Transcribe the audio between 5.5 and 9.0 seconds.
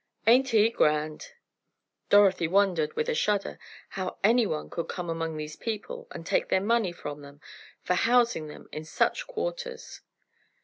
people and take their money from them, for housing them in